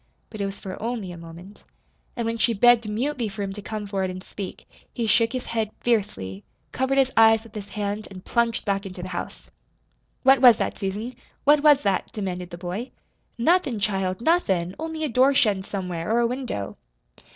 But 0.31 0.41
it 0.41 0.47
was 0.47 0.57
for 0.59 0.81
only 0.81 1.11
a 1.11 1.15
moment. 1.17 1.63
And 2.15 2.25
when 2.25 2.39
she 2.39 2.55
begged 2.55 2.89
mutely 2.89 3.27
for 3.29 3.43
him 3.43 3.53
to 3.53 3.61
come 3.61 3.85
forward 3.85 4.09
and 4.09 4.23
speak, 4.23 4.67
he 4.91 5.05
shook 5.05 5.31
his 5.33 5.45
head 5.45 5.69
fiercely, 5.81 6.43
covered 6.71 6.97
his 6.97 7.11
eyes 7.15 7.43
with 7.43 7.53
his 7.53 7.69
hand, 7.69 8.07
and 8.09 8.25
plunged 8.25 8.65
back 8.65 8.87
into 8.87 9.03
the 9.03 9.09
house. 9.09 9.51
"What 10.23 10.41
was 10.41 10.57
that, 10.57 10.79
Susan? 10.79 11.13
What 11.43 11.61
was 11.61 11.83
that?" 11.83 12.11
demanded 12.13 12.49
the 12.49 12.57
boy. 12.57 12.89
"Nothin', 13.37 13.79
child, 13.79 14.21
nothin', 14.21 14.73
only 14.79 15.03
a 15.03 15.07
door 15.07 15.35
shuttin' 15.35 15.63
somewhere, 15.63 16.11
or 16.11 16.17
a 16.21 16.25
window." 16.25 16.77